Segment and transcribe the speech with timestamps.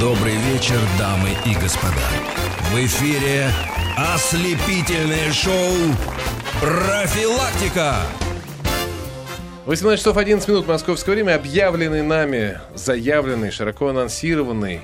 [0.00, 1.94] Добрый вечер, дамы и господа.
[2.72, 3.48] В эфире
[3.96, 5.72] ослепительное шоу
[6.60, 7.96] «Профилактика».
[9.66, 11.36] 18 часов 11 минут московское время.
[11.36, 14.80] Объявленный нами, заявленный, широко анонсированный,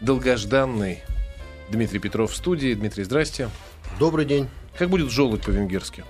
[0.00, 1.02] долгожданный
[1.68, 2.74] Дмитрий Петров в студии.
[2.74, 3.48] Дмитрий, здрасте.
[3.98, 4.48] Добрый день.
[4.76, 6.04] Как будет желудь по-венгерски?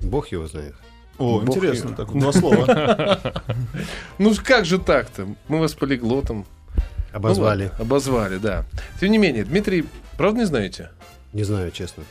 [0.00, 0.74] Бог его знает.
[1.18, 1.96] О, Бог интересно, его.
[1.96, 3.42] так, два слова.
[4.18, 5.26] Ну как же так-то?
[5.48, 6.46] Мы вас полиглотом.
[7.12, 7.64] Обозвали.
[7.64, 8.64] Ну, ладно, обозвали, да.
[9.00, 9.84] Тем не менее, Дмитрий,
[10.16, 10.90] правда не знаете?
[11.32, 12.04] Не знаю, честно.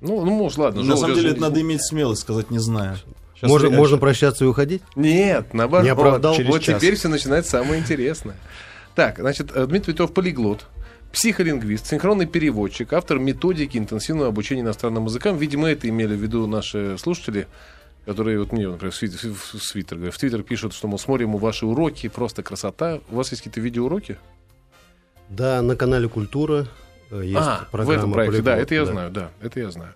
[0.00, 0.80] Ну, ну может, ладно.
[0.80, 2.96] На желудь самом деле это надо иметь смелость сказать «не знаю».
[3.34, 4.82] Щас Можно, я- можно прощаться и уходить?
[4.94, 5.84] Нет, наоборот.
[5.84, 6.80] Не оправдал вот через час.
[6.80, 8.36] теперь все начинается самое интересное.
[8.94, 10.66] Так, значит, э, Дмитрий Петров полиглот,
[11.12, 15.36] психолингвист, синхронный переводчик, автор методики интенсивного обучения иностранным языкам.
[15.36, 17.48] Видимо, это имели в виду наши слушатели,
[18.04, 21.30] которые вот мне, например, в Твит- в в Твиттер, в Твиттер пишут, что, мол, смотрим
[21.30, 23.00] мы ваши уроки, просто красота.
[23.10, 24.18] У вас есть какие-то видеоуроки?
[25.28, 26.66] Да, на канале Культура
[27.10, 29.94] э, есть а, в программа этом проекте, да, это я знаю, да, это я знаю.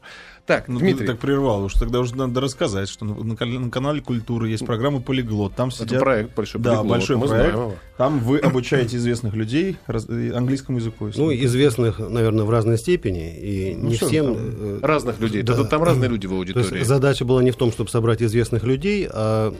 [0.48, 3.64] Так, Ну, Дмитрий, ты так прервал, уж тогда уже надо рассказать, что на, на кан-
[3.64, 5.54] на канале Культуры есть программа «Полиглот».
[5.54, 6.00] Там это сидят...
[6.00, 7.54] проект большой Да, полиглот, большой мы проект.
[7.54, 7.72] знаем.
[7.98, 11.10] Там вы обучаете известных людей раз- э, английскому языку.
[11.16, 13.36] Ну, известных, наверное, в разной степени.
[13.38, 14.24] И Ну, не что всем...
[14.24, 14.36] там?
[14.38, 15.42] э, Разных людей.
[15.42, 15.54] Да.
[15.54, 16.76] Да, там разные люди в То аудитории.
[16.78, 19.54] есть задача была не в том, чтобы собрать известных людей, а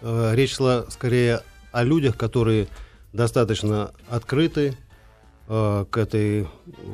[0.00, 2.68] э, речь шла скорее о людях, которые
[3.12, 4.74] достаточно открыты
[5.48, 6.46] э, к этой,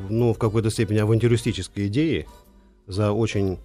[0.08, 2.26] ну, в какой-то степени авантюристической идее
[2.88, 3.58] за очень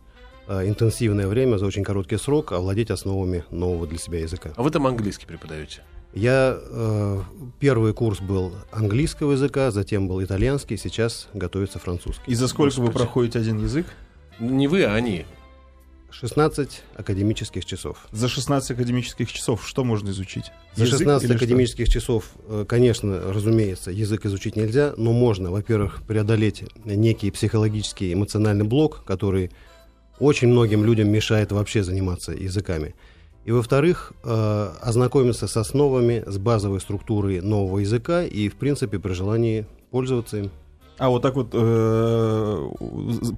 [0.47, 4.51] э, интенсивное время, за очень короткий срок овладеть основами нового для себя языка.
[4.55, 5.81] А вы там английский преподаете?
[6.13, 7.21] Я э,
[7.59, 12.31] первый курс был английского языка, затем был итальянский, сейчас готовится французский.
[12.31, 13.03] И за сколько вы Господи.
[13.03, 13.87] проходите один язык?
[14.39, 15.25] Не вы, а они.
[16.13, 18.05] 16 академических часов.
[18.11, 20.51] За 16 академических часов что можно изучить?
[20.75, 21.43] За Язык 16 или что?
[21.43, 28.65] академических часов, э, конечно, разумеется, язык изучить нельзя, но можно, во-первых, преодолеть некий психологический эмоциональный
[28.65, 29.51] блок, который
[30.19, 32.93] очень многим людям мешает вообще заниматься языками.
[33.45, 39.13] И, во-вторых, э, ознакомиться с основами, с базовой структурой нового языка и, в принципе, при
[39.13, 40.51] желании пользоваться им.
[40.97, 42.69] А вот так вот э,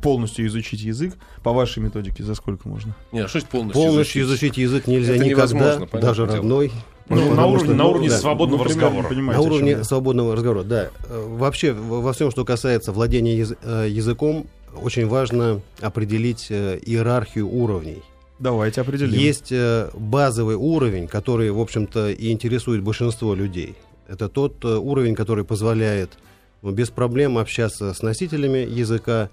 [0.02, 2.96] полностью изучить язык по вашей методике за сколько можно?
[3.12, 6.38] Не, а что полностью, Полностью изучить язык нельзя Это никогда, даже дело.
[6.38, 6.72] родной.
[7.08, 8.18] Ну, на Потому уровне- что, на уровне да.
[8.18, 9.08] свободного Ну, разговора.
[9.08, 10.90] понимаете, На чем уровне свободного разговора, да.
[11.08, 14.48] Э, Вообще, во всем, что касается владения яз- э, языком,
[14.82, 18.02] очень важно определить э, иерархию уровней.
[18.40, 19.18] Давайте определим.
[19.18, 19.54] Есть
[19.94, 23.76] базовый уровень, который, в общем-то, и интересует большинство людей.
[24.10, 26.10] Это тот уровень, который позволяет
[26.72, 29.30] без проблем общаться с носителями языка,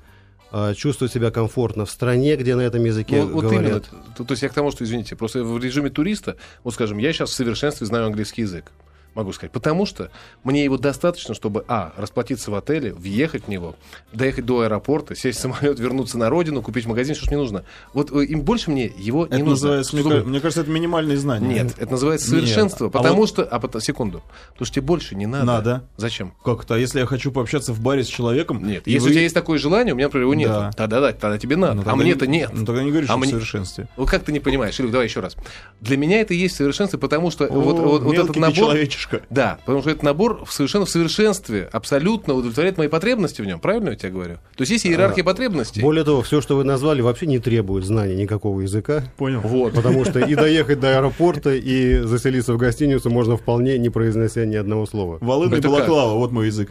[0.52, 3.62] э, чувствовать себя комфортно в стране, где на этом языке Ну, вот говорят.
[3.90, 4.04] именно.
[4.16, 7.12] То, то есть я к тому, что, извините, просто в режиме туриста, вот скажем, я
[7.12, 8.70] сейчас в совершенстве знаю английский язык.
[9.14, 9.52] Могу сказать.
[9.52, 10.10] Потому что
[10.44, 13.76] мне его достаточно, чтобы, а, расплатиться в отеле, въехать в него,
[14.12, 17.64] доехать до аэропорта, сесть в самолет, вернуться на родину, купить магазин, что ж мне нужно.
[17.92, 19.50] Вот э, им больше мне его Это не нужно.
[19.52, 21.46] называется, мне, Чтобы- ка- мне кажется, это минимальные знания.
[21.46, 22.44] Нет, это называется Нет.
[22.44, 22.86] совершенство.
[22.86, 23.42] А Потому вот- что...
[23.44, 24.22] А потом, секунду.
[24.52, 25.44] Потому что тебе больше не надо.
[25.44, 25.84] Надо.
[25.96, 26.32] Зачем?
[26.44, 26.76] Как это?
[26.76, 28.66] А если я хочу пообщаться в баре с человеком...
[28.66, 28.86] Нет.
[28.86, 30.48] Если вы- у тебя есть такое желание, у меня, например, его нет.
[30.48, 30.70] Да.
[30.72, 31.74] Тогда да, тогда тебе надо.
[31.74, 32.50] Ну, а тогда мне-то не- нет.
[32.54, 33.88] Ну, тогда не говоришь, А в мне- совершенстве.
[33.96, 35.36] Вот как ты не понимаешь, Илюх, давай еще раз.
[35.80, 38.74] Для меня это и есть совершенство, потому что О, вот, вот, вот этот набор...
[39.02, 39.22] человечишка.
[39.30, 43.60] Да, потому что этот набор в совершенно в совершенстве абсолютно удовлетворяет мои потребности в нем.
[43.60, 44.34] Правильно я тебе говорю?
[44.56, 45.80] То есть есть иерархия потребностей.
[45.80, 49.04] Более того, все, что вы назвали, вообще не требует знания никакого языка.
[49.16, 49.40] Понял.
[49.40, 49.74] Вот.
[49.74, 54.56] Потому что и доехать до аэропорта, и заселиться в гостиницу можно вполне, не произнося ни
[54.56, 55.18] одного слова.
[55.20, 56.70] Волына и Это балаклава, вот мой язык.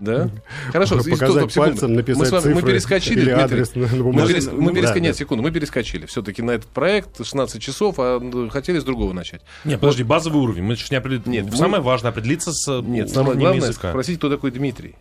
[0.00, 0.30] Да?
[0.72, 1.70] Хорошо, Показать стоп, стоп, секунду.
[1.70, 3.42] пальцем, написать мы, с вами, мы цифры перескочили, или Дмитрий.
[3.42, 5.18] адрес на, на Мы, перес- Ну, мы переска- да, Нет, да.
[5.18, 6.06] секунду, мы перескочили.
[6.06, 9.42] Все-таки на этот проект 16 часов, а ну, хотели с другого начать.
[9.66, 10.62] Нет, подожди, базовый уровень.
[10.62, 13.90] Мы не определи- Нет, мы- Самое важное определиться с Нет, самое главное языка.
[13.90, 14.94] спросить, кто такой Дмитрий.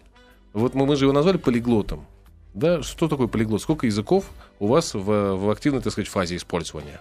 [0.51, 2.05] Вот мы, мы же его назвали полиглотом.
[2.53, 3.61] Да, что такое полиглот?
[3.61, 4.25] Сколько языков
[4.59, 5.03] у вас в,
[5.35, 6.99] в активной, так сказать, фазе использования?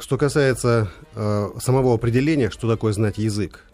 [0.00, 3.71] Что касается э, самого определения, что такое знать язык, э,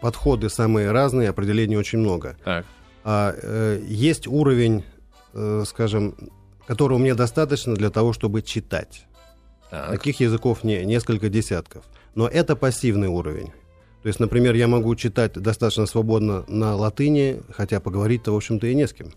[0.00, 2.36] подходы самые разные, определений очень много.
[2.44, 2.66] Так.
[3.02, 4.84] А, э, есть уровень,
[5.32, 6.14] э, скажем,
[6.66, 9.06] которого мне достаточно для того, чтобы читать.
[9.70, 9.90] так.
[9.90, 11.84] Таких языков не, несколько десятков.
[12.14, 13.52] Но это пассивный уровень.
[14.02, 18.74] То есть, например, я могу читать достаточно свободно на латыни, хотя поговорить-то, в общем-то, и
[18.74, 19.12] не с кем.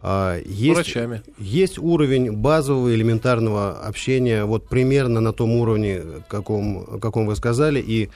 [0.00, 1.22] А, есть, врачами.
[1.38, 8.10] есть уровень базового элементарного общения, вот примерно на том уровне, каком, каком вы сказали, и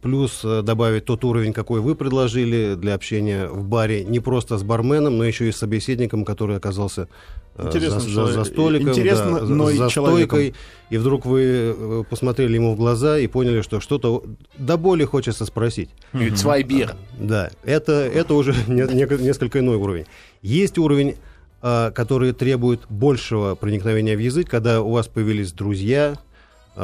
[0.00, 4.62] плюс э, добавить тот уровень, какой вы предложили для общения в баре не просто с
[4.62, 7.08] барменом, но еще и с собеседником, который оказался
[7.56, 10.38] э, Интересным за, за- за столиком, интересно, да, за- но и за человеком.
[10.38, 10.54] стойкой,
[10.90, 14.22] и вдруг вы э, посмотрели ему в глаза и поняли, что что-то
[14.56, 15.90] до боли хочется спросить.
[16.36, 16.94] Цвай бир.
[17.18, 20.06] Да, это, это уже не- не- несколько иной уровень.
[20.42, 21.16] Есть уровень,
[21.60, 26.14] который требует большего проникновения в язык, когда у вас появились друзья,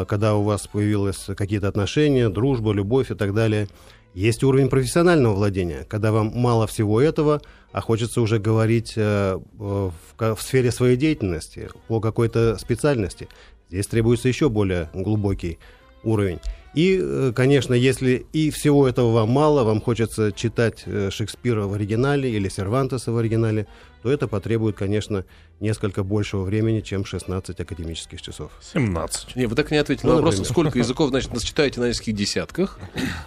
[0.04, 3.68] когда у вас появились какие-то отношения, дружба, любовь и так далее.
[4.14, 9.92] Есть уровень профессионального владения, когда вам мало всего этого, а хочется уже говорить э, в,
[10.18, 13.28] в сфере своей деятельности, по какой-то специальности.
[13.68, 15.58] Здесь требуется еще более глубокий
[16.02, 16.40] уровень.
[16.74, 21.74] И, э, конечно, если и всего этого вам мало, вам хочется читать э, Шекспира в
[21.74, 23.66] оригинале или Сервантеса в оригинале,
[24.06, 25.24] то это потребует, конечно,
[25.58, 28.52] несколько большего времени, чем 16 академических часов.
[28.72, 29.34] 17.
[29.34, 30.52] Не, вы так не ответили Ну, на вопрос, например.
[30.52, 32.78] сколько языков, значит, нас читаете на нескольких десятках,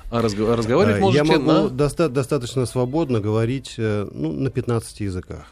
[0.10, 1.68] а разго- а разговаривать Э, можете Я могу на...
[1.70, 5.48] доста- достаточно свободно говорить э, ну, на 15 языках.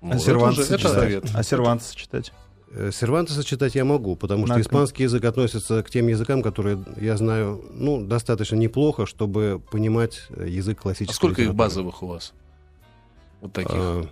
[0.00, 0.84] Ну, А это читать?
[0.96, 1.24] ответ.
[1.34, 2.32] А Сервантеса читать?
[2.92, 7.62] Сервантеса читать я могу, потому что испанский язык относится к тем языкам, которые я знаю
[7.74, 11.14] ну, достаточно неплохо, чтобы понимать э, язык А классического.
[11.14, 12.32] сколько их базовых у вас?
[13.42, 13.70] Вот таких.
[13.74, 14.04] Э,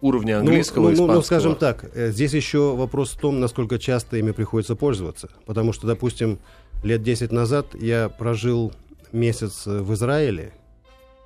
[0.00, 1.14] Уровня Ну, английского, ну, ну, испанского.
[1.16, 5.30] ну, скажем так, э, здесь еще вопрос в том, насколько часто ими приходится пользоваться.
[5.46, 6.38] Потому что, допустим,
[6.82, 8.72] лет 10 назад я прожил
[9.12, 10.52] месяц э, в Израиле,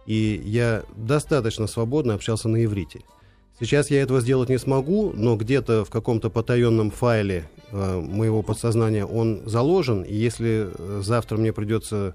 [0.07, 3.01] и я достаточно свободно общался на иврите.
[3.59, 9.05] Сейчас я этого сделать не смогу, но где-то в каком-то потаенном файле э, моего подсознания
[9.05, 12.15] он заложен, и если э, завтра мне придется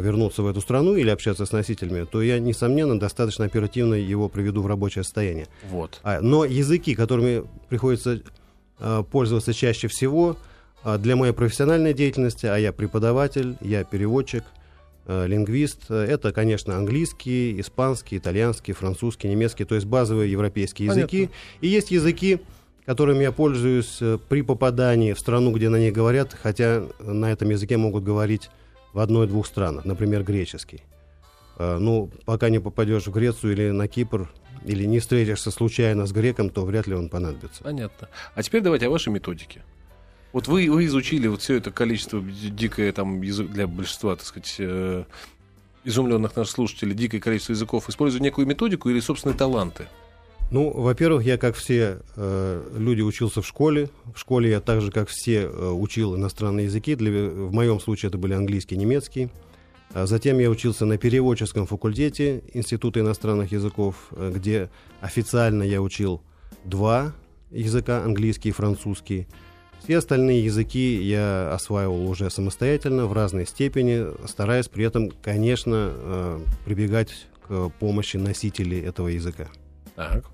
[0.00, 4.62] вернуться в эту страну или общаться с носителями, то я, несомненно, достаточно оперативно его приведу
[4.62, 5.48] в рабочее состояние.
[5.68, 6.00] Вот.
[6.02, 8.22] А, но языки, которыми приходится
[8.78, 10.36] а, пользоваться чаще всего
[10.82, 14.44] а, для моей профессиональной деятельности, а я преподаватель, я переводчик,
[15.06, 21.16] а, лингвист, это, конечно, английский, испанский, итальянский, французский, немецкий, то есть базовые европейские Понятно.
[21.16, 21.32] языки.
[21.60, 22.40] И есть языки,
[22.86, 27.50] которыми я пользуюсь э, при попадании в страну, где на них говорят, хотя на этом
[27.50, 28.50] языке могут говорить
[28.92, 30.82] в одной-двух странах, например, греческий.
[31.56, 34.30] А, Ну, пока не попадешь в Грецию или на Кипр,
[34.64, 37.64] или не встретишься случайно с греком, то вряд ли он понадобится.
[37.64, 38.08] Понятно.
[38.34, 39.62] А теперь давайте о вашей методике.
[40.32, 44.24] Вот вы, вы изучили вот все это количество ди- дикое там язык для большинства, так
[44.24, 45.04] сказать, э,
[45.84, 49.88] изумленных наших слушателей, дикое количество языков, используя некую методику или собственные таланты?
[50.52, 53.88] Ну, во-первых, я, как все э, люди, учился в школе.
[54.14, 56.94] В школе я так же, как все, э, учил иностранные языки.
[56.94, 59.30] Для, в моем случае это были английский немецкий.
[59.94, 64.68] А затем я учился на переводческом факультете Института иностранных языков, э, где
[65.00, 66.20] официально я учил
[66.64, 67.14] два
[67.50, 69.28] языка, английский и французский.
[69.82, 76.40] Все остальные языки я осваивал уже самостоятельно, в разной степени, стараясь при этом, конечно, э,
[76.66, 79.48] прибегать к помощи носителей этого языка.
[79.96, 80.24] Так.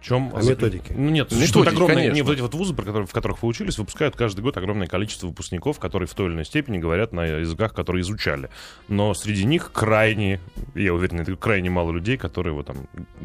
[0.00, 0.32] В чем...
[0.34, 0.94] О методике.
[0.96, 1.96] Ну нет, Методики, существует огромное...
[1.96, 2.14] конечно.
[2.14, 5.26] Не, вот эти вот вузы, которые- в которых вы учились, выпускают каждый год огромное количество
[5.26, 8.48] выпускников, которые в той или иной степени говорят на языках, которые изучали.
[8.88, 10.40] Но среди них крайне,
[10.74, 12.76] я уверен, это крайне мало людей, которые вот там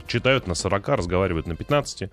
[0.07, 2.09] читают на 40, разговаривают на 15.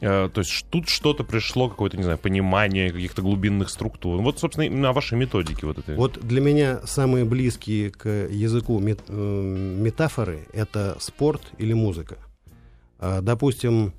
[0.00, 4.20] Э, То есть тут что-то пришло, какое-то, не знаю, понимание каких-то глубинных структур.
[4.20, 5.96] Вот, собственно, именно о вашей методике вот этой.
[5.96, 12.16] Вот для меня самые близкие к языку мет- э, метафоры— это спорт или музыка.
[13.02, 13.92] А, Допустим,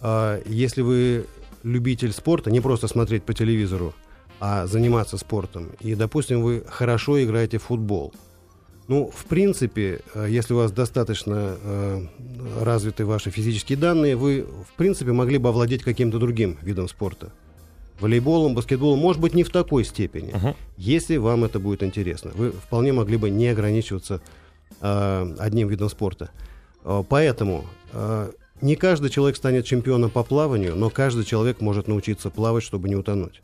[0.00, 1.26] а, если вы
[1.64, 3.92] любитель спорта, не просто смотреть по телевизору,
[4.38, 8.14] а заниматься спортом, и, допустим, вы хорошо играете в футбол,
[8.88, 12.06] ну, в принципе, э, если у вас достаточно э,
[12.60, 17.30] развиты ваши физические данные, вы, в принципе, могли бы овладеть каким-то другим видом спорта.
[18.00, 20.32] Волейболом, баскетболом, может быть, не в такой степени.
[20.32, 20.56] Мгм.
[20.76, 24.22] Если вам это будет интересно, вы вполне могли бы не ограничиваться
[24.80, 26.30] э, одним видом спорта.
[26.84, 32.30] Э, поэтому э, не каждый человек станет чемпионом по плаванию, но каждый человек может научиться
[32.30, 33.40] плавать, чтобы не утонуть.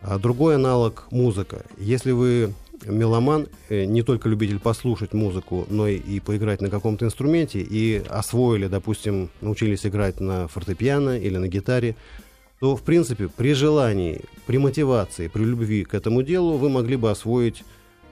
[0.00, 1.64] А другой аналог— музыка.
[1.76, 7.04] Если вы меломан, э, не только любитель послушать музыку, но и, и поиграть на каком-то
[7.04, 11.96] инструменте, и освоили, допустим, научились играть на фортепиано или на гитаре,
[12.60, 17.10] то, в принципе, при желании, при мотивации, при любви к этому делу вы могли бы
[17.10, 17.62] освоить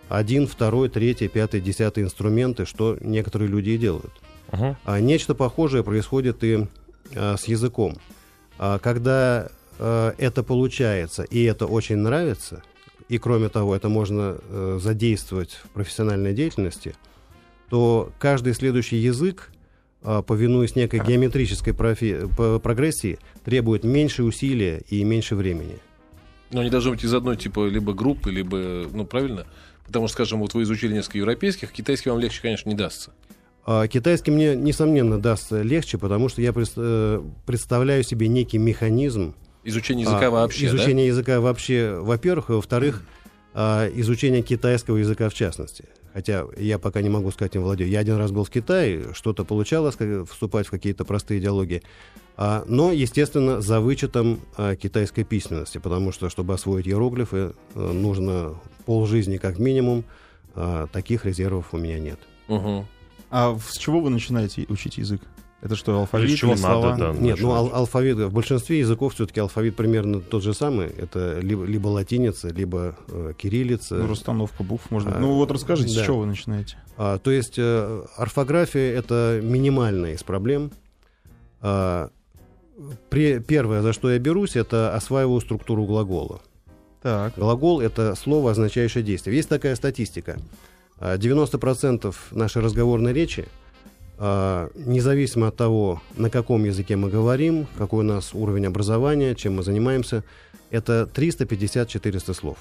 [0.08, 4.12] один, второй, третий, пятый, десятый инструменты, что некоторые люди и делают.
[4.52, 4.76] Мгм.
[4.84, 6.66] А нечто похожее происходит и
[7.14, 7.96] а, с языком.
[8.58, 9.48] А, когда
[9.78, 12.62] а, это получается и это очень нравится,
[13.08, 16.96] и кроме того, это можно э, задействовать в профессиональной деятельности,
[17.70, 19.50] то каждый следующий язык,
[20.02, 22.26] а, повинуясь некой геометрической профи-
[22.58, 25.78] прогрессии, требует меньше усилия и меньше времени.
[26.50, 29.46] Но они должны быть из одной типа либо группы, либо, ну правильно?
[29.84, 33.12] Потому что, скажем, вот вы изучили несколько европейских, китайский вам легче, конечно, не дастся.
[33.68, 40.04] А китайский мне, несомненно, дастся легче, потому что я э, представляю себе некий механизм Изучение
[40.04, 43.02] языка а, вообще, Изучение языка вообще, во-первых, и во-вторых,
[43.54, 45.86] а, изучение китайского языка в частности.
[46.14, 47.90] Хотя я пока не могу сказать, им владею.
[47.90, 49.96] Я один раз был в Китае, что-то получалось,
[50.30, 51.82] вступать в какие-то простые диалоги.
[52.38, 54.40] Но, естественно, за вычетом
[54.80, 58.54] китайской письменности, потому что, чтобы освоить иероглифы, э, нужно
[58.86, 60.04] полжизни как минимум.
[60.92, 62.18] Таких резервов у меня нет.
[62.48, 62.86] да?
[63.30, 65.20] А с чего вы начинаете учить язык?
[65.62, 66.90] Это что, алфавит Или с чего или слова?
[66.96, 67.18] надо, да.
[67.18, 70.86] Нет, ну ал- алфавит, в большинстве языков все-таки алфавит примерно тот же самый.
[70.88, 73.96] Это либо, либо латиница, либо э, кириллица.
[73.96, 75.16] Ну, расстановка букв, может быть.
[75.16, 76.02] А, Ну, вот расскажите, да.
[76.02, 76.76] с чего вы начинаете?
[76.98, 80.70] А, то есть э, орфография это минимальная из проблем.
[81.62, 82.10] А,
[83.08, 86.42] при- первое, за что я берусь, это осваиваю структуру глагола.
[87.02, 87.34] Так.
[87.36, 89.36] Глагол это слово, означающее действие.
[89.36, 90.38] Есть такая статистика.
[90.98, 93.46] А, 90% нашей разговорной речи,
[94.18, 99.56] а, независимо от того, на каком языке мы говорим, какой у нас уровень образования, чем
[99.56, 100.24] мы занимаемся,
[100.70, 102.58] это 350-400 слов.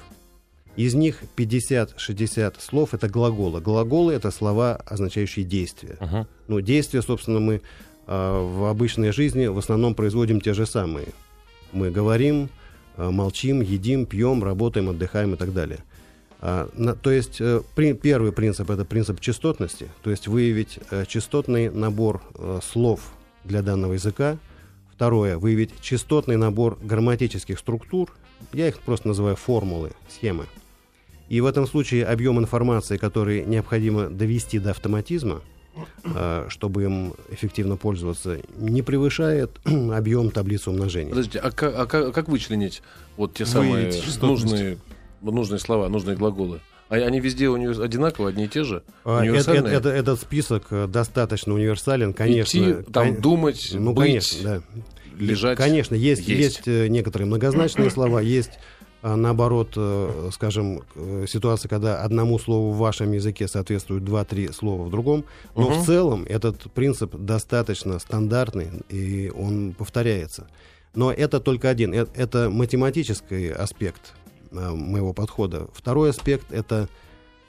[0.75, 3.61] Из них 50-60 слов это глаголы.
[3.61, 5.97] Глаголы это слова, означающие действие.
[6.01, 6.27] Мгм.
[6.47, 7.61] Ну, действия, собственно, мы
[8.07, 11.07] а, в обычной жизни в основном производим те же самые.
[11.71, 12.49] Мы говорим,
[12.97, 15.79] а, молчим, едим, пьем, работаем, отдыхаем и так далее.
[16.41, 16.69] А,
[17.01, 22.59] то есть э, первый принцип это принцип частотности, то есть выявить э, частотный набор э,
[22.63, 22.99] слов
[23.43, 24.37] для данного языка.
[24.93, 28.11] Второе, выявить частотный набор грамматических структур.
[28.53, 30.45] Я их просто называю формулы, схемы.
[31.27, 35.41] И в этом случае объем информации, который необходимо довести до автоматизма,
[36.49, 41.09] чтобы им эффективно пользоваться, не превышает объем таблицы умножения.
[41.09, 42.81] Подождите, а как, а как- а как вычленить
[43.17, 43.87] вот те самые
[44.21, 44.77] нужные,
[45.31, 46.59] нужные слова, нужные глаголы?
[46.87, 48.83] А они везде у него одинаковые, одни и те же?
[49.03, 49.73] А, это- универсальные?
[49.73, 52.57] это- этот список э, достаточно универсален, конечно.
[52.59, 54.61] Идти, там, кон- думать, ну, быть, конечно, да.
[55.17, 55.57] лежать.
[55.57, 56.57] Конечно, есть, есть.
[56.57, 56.67] есть.
[56.67, 58.51] э, некоторые многозначные слова, есть
[59.07, 64.81] а, наоборот, э, скажем, э, ситуация, когда одному слову в вашем языке соответствуют два-три слова
[64.83, 65.25] в другом.
[65.55, 65.79] Но Мгм.
[65.79, 70.47] в целом этот принцип достаточно стандартный, и он повторяется.
[70.95, 71.93] Но это только один.
[71.93, 74.24] Э- Это математический аспект э,
[74.55, 75.67] моего подхода.
[75.73, 76.87] Второй аспект— это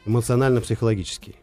[0.06, 1.36] эмоционально-психологический.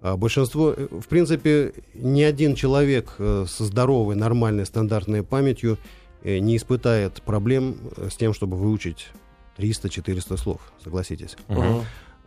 [0.00, 5.78] А Большинство, э, в принципе, ни один человек э, со здоровой, нормальной, стандартной памятью
[6.22, 9.08] э, не испытает проблем э, с тем, чтобы выучить
[9.58, 11.36] 300-400 слов, согласитесь.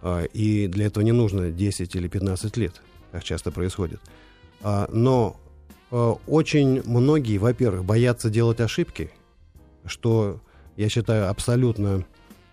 [0.02, 4.00] А, И для этого не нужно 10 или 15 лет, как часто происходит.
[4.62, 5.38] А, Но
[5.92, 9.10] э, очень многие, во-первых, боятся делать ошибки,
[9.86, 10.40] что
[10.76, 12.06] я считаю абсолютно,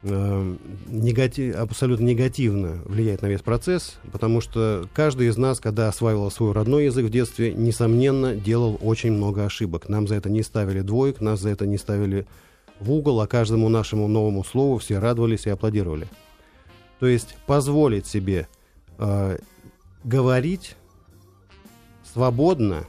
[0.02, 0.56] э,
[0.88, 6.52] негати- абсолютно негативно влияет на весь процесс, потому что каждый из нас, когда осваивал свой
[6.52, 9.88] родной язык в детстве, несомненно, делал очень много ошибок.
[9.88, 12.26] Нам за это не ставили двоек, нас за это не ставили
[12.80, 16.08] в угол, а каждому нашему новому слову все радовались и аплодировали.
[16.98, 18.48] То есть позволить себе
[18.98, 19.38] э,
[20.04, 20.76] говорить
[22.12, 22.86] свободно,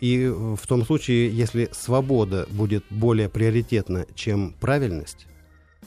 [0.00, 5.26] и в том случае, если свобода будет более приоритетна, чем правильность,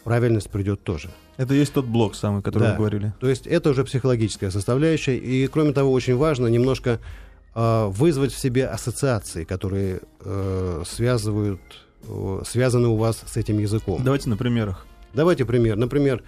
[0.03, 1.10] правильность придет тоже.
[1.38, 2.72] Это есть тот блок самый, который Да.
[2.72, 3.13] вы говорили.
[3.19, 5.17] То есть это уже психологическая составляющая.
[5.17, 7.00] И кроме того, очень важно немножко
[7.55, 11.62] э, вызвать в себе ассоциации, которые э, связывают,
[12.07, 14.01] э, связаны у вас с этим языком.
[14.03, 14.86] Давайте на примерах.
[15.13, 15.75] Давайте пример.
[15.77, 16.24] Например,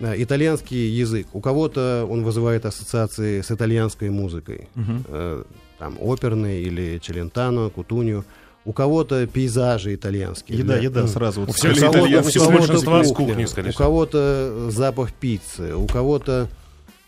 [0.00, 1.26] э, итальянский язык.
[1.32, 4.68] У кого-то он вызывает ассоциации с итальянской музыкой.
[4.74, 5.04] Мгм.
[5.08, 5.44] Э,
[5.78, 8.24] там оперный или челентано, кутунью.
[8.64, 10.58] У кого-то пейзажи итальянские.
[10.58, 10.80] Еда, Да.
[10.80, 11.40] еда сразу.
[11.40, 12.78] Вот У всех У кого-то- у кого-то
[13.14, 16.48] кухня, кухни, скорее У кого-то запах пиццы, у кого-то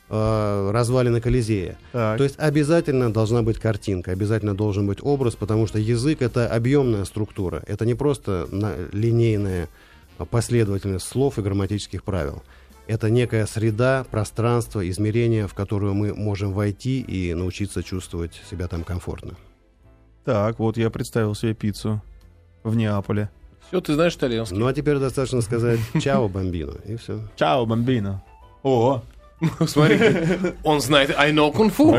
[0.08, 1.76] э, развалины Колизея.
[1.92, 2.18] Так.
[2.18, 7.04] То есть обязательно должна быть картинка, обязательно должен быть образ, потому что язык это объемная
[7.04, 7.64] структура.
[7.66, 9.68] Это не просто на- линейная
[10.18, 12.42] а, последовательность слов и грамматических правил.
[12.86, 18.84] Это некая среда, пространство, измерение, в которую мы можем войти и научиться чувствовать себя там
[18.84, 19.32] комфортно.
[20.26, 22.02] Так, вот я представил себе пиццу
[22.64, 23.30] в Неаполе.
[23.68, 24.58] Все, ты знаешь итальянский.
[24.58, 27.20] Ну а теперь достаточно сказать «Чао, бомбино» и все.
[27.36, 28.24] Чао, бомбино.
[28.64, 29.02] О,
[29.66, 29.98] Смотри,
[30.64, 31.92] он знает I know kung fu.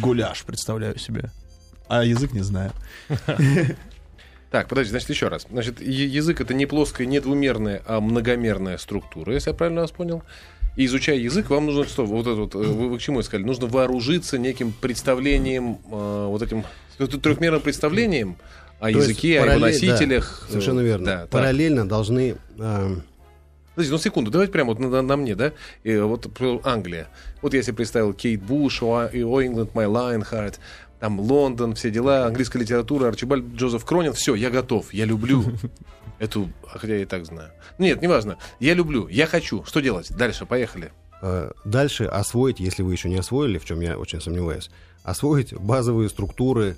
[0.00, 1.30] гуляш представляю себе.
[1.88, 2.72] А язык не знаю.
[4.50, 5.48] Так, подожди, значит, еще раз.
[5.50, 10.22] Значит, язык это не плоская, не двумерная, а многомерная структура, если я правильно вас понял.
[10.76, 12.04] И изучая язык, вам нужно что?
[12.04, 13.42] Вот это вот, э, вы, вы к чему искали?
[13.44, 16.64] Нужно вооружиться неким представлением, э, вот этим
[16.98, 18.36] трехмерным представлением
[18.80, 20.46] о То языке, о его параллель- да, носителях.
[20.48, 21.06] совершенно Э, верно.
[21.06, 21.30] Да, так.
[21.30, 22.36] Параллельно должны...
[22.58, 22.96] э,
[23.74, 25.52] Подожди, ну секунду, давайте прямо вот на, на мне, да?
[25.82, 27.08] И вот про Англия.
[27.42, 30.54] Вот я себе представил Кейт Буш, О England My Lionheart,
[31.00, 34.12] там Лондон, все дела, английская литература, Арчибальд Джозеф Кронин.
[34.12, 35.44] Все, я готов, я люблю
[36.18, 37.50] эту, а хотя я и так знаю.
[37.78, 38.38] Нет, неважно.
[38.60, 39.64] Я люблю, я хочу.
[39.64, 40.10] Что делать?
[40.16, 40.92] Дальше, поехали.
[41.22, 44.70] э, дальше освоить, если вы еще не освоили, в чем я очень сомневаюсь,
[45.02, 46.76] освоить базовые структуры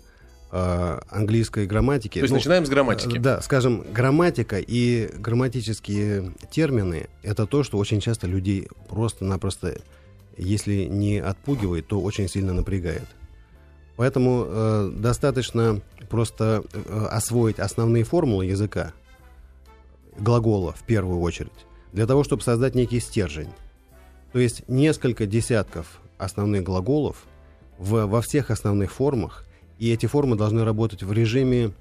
[0.52, 2.18] э, английской грамматики.
[2.18, 3.16] То есть Ну, начинаем с грамматики.
[3.16, 9.78] Э, Да, скажем, грамматика и грамматические термины— это то, что очень часто людей просто-напросто,
[10.36, 13.06] если не отпугивает, то очень сильно напрягает.
[13.96, 18.92] Поэтому э, достаточно просто э, освоить основные формулы языка,
[20.18, 21.52] глагола в первую очередь,
[21.92, 23.48] для того, чтобы создать некий стержень.
[24.32, 27.24] То есть несколько десятков основных глаголов
[27.78, 29.44] в- во всех основных формах,
[29.78, 31.72] и эти формы должны работать в режиме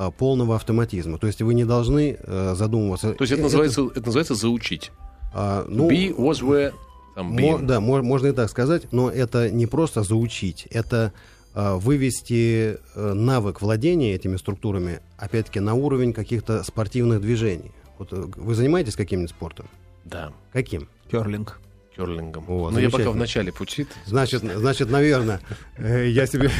[0.00, 1.18] а, полного автоматизма.
[1.18, 3.14] То есть вы не должны э, задумываться.
[3.14, 4.92] То есть это Э, называется, это называется заучить.
[5.34, 6.72] а, ну, Be, was, were,
[7.16, 11.12] там, мо- да, мо- можно и так сказать, но это не просто заучить, это
[11.52, 17.72] а, вывести э, навык владения этими структурами, опять-таки, на уровень каких-то спортивных движений.
[17.98, 19.66] Вот э, вы занимаетесь каким-нибудь спортом?
[20.04, 20.88] Да, Каким?
[21.10, 21.60] Керлинг.
[21.94, 22.44] керлингом.
[22.48, 23.86] О, Но я пока в начале пути.
[24.06, 25.40] Значит, значит, наверное,
[25.76, 26.50] э, я себе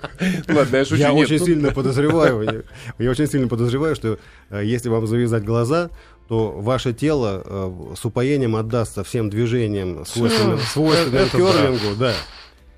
[0.48, 1.00] Ладно, я шучу.
[1.00, 2.64] Я очень ну, сильно подозреваю,
[2.98, 4.18] я, очень сильно подозреваю, что
[4.50, 5.90] э, если вам завязать глаза,
[6.28, 10.58] то ваше тело с упоением отдастся всем движениям, свойственным,
[11.30, 12.14] керлингу, да.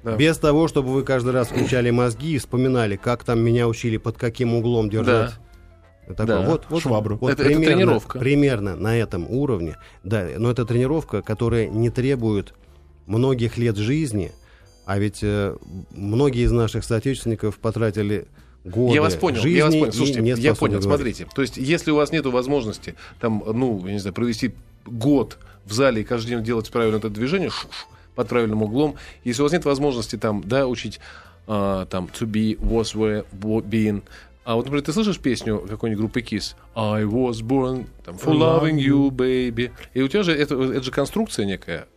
[0.02, 0.16] Да.
[0.16, 4.16] Без того, чтобы вы каждый раз включали мозги и вспоминали, как там меня учили, под
[4.16, 5.32] каким углом держать.
[6.06, 6.26] Такое.
[6.26, 6.40] Да.
[6.42, 7.18] Вот, вот, Швабру.
[7.20, 8.18] вот Это- это примерно, тренировка.
[8.18, 9.76] Примерно на этом уровне.
[10.04, 12.54] Да, но это тренировка, которая не требует
[13.06, 14.32] многих лет жизни,
[14.84, 15.56] а ведь э,
[15.90, 18.26] многие из наших соотечественников потратили
[18.64, 19.92] годы Я вас понял, жизни я вас понял.
[19.92, 20.84] Слушайте, не я понял, говорить.
[21.16, 21.26] смотрите.
[21.34, 24.54] То есть, если у вас нет возможности, там, ну, я не знаю, провести
[24.86, 28.94] год в зале и каждый день делать правильно это движение, шу- шу, под правильным углом,
[29.24, 31.00] если у вас нет возможности там, да, учить
[31.48, 33.24] а, там to be, was, were,
[33.62, 34.02] been,
[34.46, 36.54] а вот, например, ты слышишь песню какой-нибудь группы Kiss?
[36.76, 39.72] I was born там, for loving you, baby.
[39.92, 41.88] И у тебя же это, это же конструкция некая.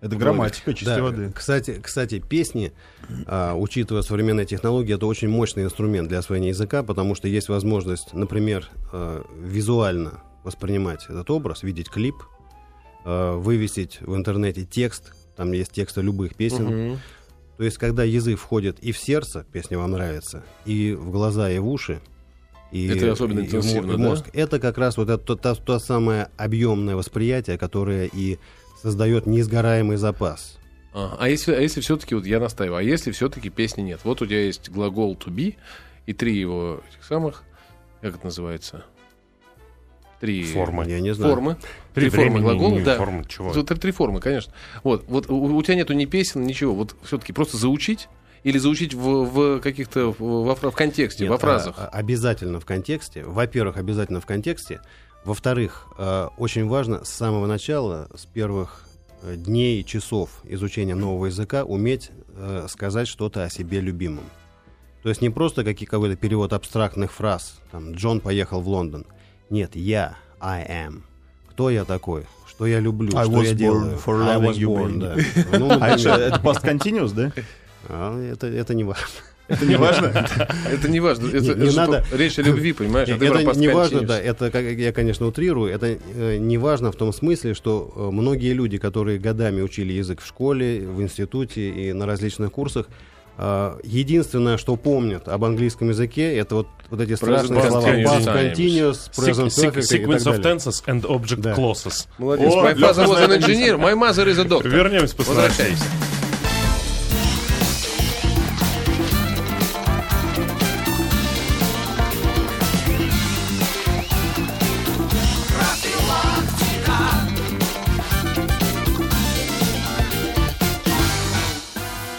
[0.00, 1.32] Это грамматика чистой Да, воды.
[1.34, 2.72] Кстати, кстати, песни,
[3.26, 8.14] а, учитывая современные технологии, это очень мощный инструмент для освоения языка, потому что есть возможность,
[8.14, 12.14] например, а, визуально воспринимать этот образ, видеть клип,
[13.04, 16.64] а, вывесить в интернете текст, там есть тексты любых песен.
[16.66, 17.00] Мгм.
[17.58, 21.58] То есть, когда язык входит и в сердце, песня вам нравится, и в глаза, и
[21.58, 22.00] в уши,
[22.70, 24.08] и, Это особенно и- интенсивно, и в да?
[24.08, 28.38] мозг, это как раз вот это то, то- то самое объемное восприятие, которое и
[28.80, 30.58] создает несгораемый запас.
[30.94, 34.00] А, а если, а если все-таки, вот я настаиваю, а если все-таки песни нет?
[34.04, 35.56] Вот у тебя есть глагол to be
[36.06, 37.42] и три его этих самых,
[38.00, 38.84] как это называется?
[40.20, 40.84] Три Формы.
[40.88, 41.32] Я не знаю.
[41.32, 41.56] формы.
[41.94, 42.96] Три При формы времени глагола, не да.
[42.96, 43.52] формы, чего?
[43.52, 44.52] Тут Три, формы, конечно.
[44.82, 46.74] Вот, вот у, у тебя нету ни песен, ничего.
[46.74, 48.08] Вот все-таки просто заучить
[48.42, 51.74] или заучить в, в каких-то в, во фра- в контексте, Нет, во фразах.
[51.78, 53.24] а- а- обязательно в контексте.
[53.24, 54.80] Во-первых, обязательно в контексте.
[55.24, 58.84] Во-вторых, э, очень важно с самого начала, с первых
[59.22, 64.24] э, дней, часов изучения нового языка уметь э, сказать что-то о себе любимом.
[65.02, 67.58] То есть не просто какие- какой-то перевод абстрактных фраз.
[67.72, 69.04] Там, Джон поехал в Лондон.
[69.50, 71.00] Нет, я, I am.
[71.50, 72.24] Кто я такой?
[72.46, 73.16] Что я люблю?
[73.16, 73.98] I что я делаю?
[74.04, 75.16] for I was you, born, да.
[75.58, 77.32] Ну, А это, это past continuous, да?
[77.88, 79.06] А, это, это не важно.
[79.48, 80.06] Это не важно?
[80.70, 81.28] Это не важно.
[81.28, 83.08] Это, не надо- речь о любви, понимаешь?
[83.08, 86.96] А это не важно, да, это, как я, конечно, утрирую, это э, не важно в
[86.96, 91.94] том смысле, что э, многие люди, которые годами учили язык в школе, в институте и
[91.94, 92.88] на различных курсах,
[93.84, 99.10] единственное, что помнят об английском языке, это вот, вот эти страшные Present слова past continuous,
[99.16, 101.54] present perfect Sequence of tenses and object Да.
[101.54, 102.08] clauses.
[102.18, 102.52] Молодец.
[102.52, 104.68] О, My father was an engineer, my mother is a doctor.
[104.68, 105.34] Вернемся новостей.
[105.34, 105.84] Возвращайся.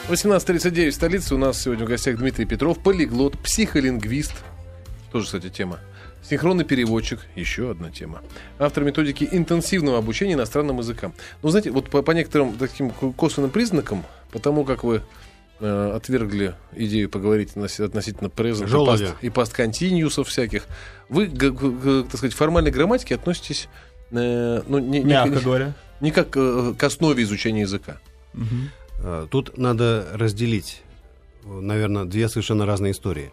[0.09, 4.33] 18.39 в столице у нас сегодня в гостях Дмитрий Петров, полиглот, психолингвист,
[5.11, 5.79] тоже, кстати, тема.
[6.27, 8.21] Синхронный переводчик, еще одна тема.
[8.57, 11.13] Автор методики интенсивного обучения иностранным языкам.
[11.43, 15.01] Ну, знаете, вот по, по некоторым таким ко- косвенным признакам, потому как вы
[15.59, 19.15] э, отвергли идею поговорить относи- относительно present и Желудя.
[19.21, 20.65] continuous всяких,
[21.07, 23.69] вы, г- г- так сказать, к формальной грамматике относитесь,
[24.11, 25.73] э, ну, не, Мягко не- говоря.
[26.01, 27.99] не как э, к основе изучения языка.
[28.33, 28.39] Э,
[29.31, 30.81] Тут надо разделить,
[31.43, 33.31] наверное, две совершенно разные истории.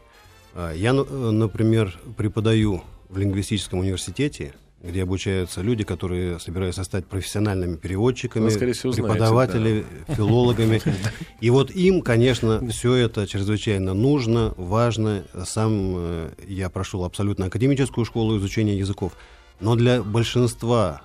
[0.56, 7.06] А, Я, ну, э, например, преподаю в лингвистическом университете, где обучаются люди, которые собираются стать
[7.06, 10.80] профессиональными переводчиками, Вы, всего, преподавателями, филологами.
[11.42, 15.24] И вот им, конечно, все это чрезвычайно нужно, важно.
[15.44, 19.12] Сам э, я прошел абсолютно академическую школу изучения языков.
[19.60, 21.02] Но для большинства,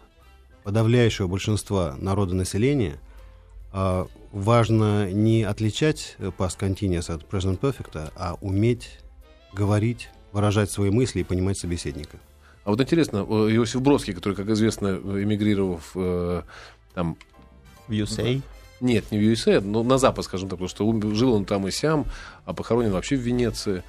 [0.63, 2.99] подавляющего большинства народонаселения
[3.73, 8.99] а, важно не отличать э, past continuous от present perfect, а уметь
[9.53, 12.17] говорить, выражать свои мысли и понимать собеседника.
[12.63, 16.43] А вот интересно, э, Иосиф Бродский, который, как известно, эмигрировав э,
[16.93, 17.17] там,
[17.87, 18.41] You say?
[18.79, 21.71] нет, не в USA, но на Запад, скажем так, потому что жил он там и
[21.71, 22.05] сям,
[22.45, 23.83] а похоронен вообще в Венеции.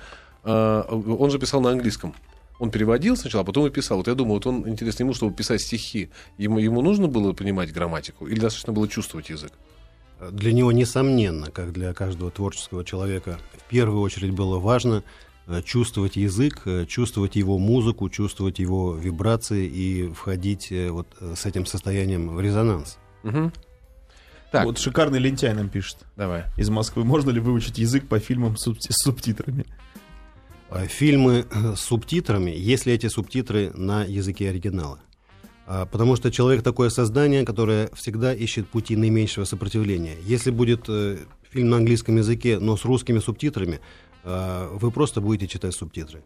[0.45, 2.15] А, он же писал на английском.
[2.59, 3.99] Он переводил сначала, а потом и писал.
[3.99, 7.73] Вот я думаю, вот он, интересно, ему, чтобы писать стихи, ему, ему нужно было понимать
[7.73, 9.53] грамматику или достаточно было чувствовать язык?
[10.31, 15.03] Для него, несомненно, как для каждого творческого человека, в первую очередь было важно
[15.47, 21.47] э, чувствовать язык, э, чувствовать его музыку, чувствовать его вибрации и входить э, вот с
[21.47, 22.99] этим состоянием в резонанс.
[23.23, 23.53] Мгм.
[24.53, 26.45] Так, Вот шикарный лентяй нам пишет давай.
[26.59, 27.05] из Москвы.
[27.05, 29.65] Можно ли выучить язык по фильмам с субти- с субтитрами?
[30.69, 35.01] А Фильмы с субтитрами, если эти субтитры на языке оригинала.
[35.67, 40.17] А, Потому что человек такое создание, которое всегда ищет пути наименьшего сопротивления.
[40.25, 41.19] Если будет э,
[41.51, 43.81] фильм на английском языке, но с русскими субтитрами,
[44.25, 46.23] а, вы просто будете читать субтитры.